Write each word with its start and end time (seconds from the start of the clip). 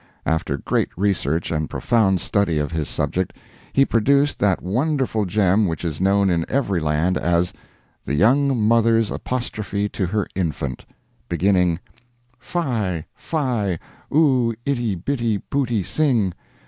After 0.25 0.57
great 0.57 0.89
research 0.97 1.51
and 1.51 1.69
profound 1.69 2.21
study 2.21 2.57
of 2.57 2.71
his 2.71 2.89
subject, 2.89 3.33
he 3.71 3.85
produced 3.85 4.39
that 4.39 4.59
wonderful 4.63 5.25
gem 5.27 5.67
which 5.67 5.85
is 5.85 6.01
known 6.01 6.31
in 6.31 6.43
every 6.49 6.79
land 6.79 7.19
as 7.19 7.53
"The 8.05 8.15
Young 8.15 8.59
Mother's 8.59 9.11
Apostrophe 9.11 9.87
to 9.89 10.07
Her 10.07 10.27
Infant," 10.33 10.85
beginning: 11.29 11.79
"Fie! 12.39 13.05
fie! 13.13 13.77
oo 14.11 14.55
itty 14.65 14.95
bitty 14.95 15.37
pooty 15.37 15.83
sing! 15.83 16.33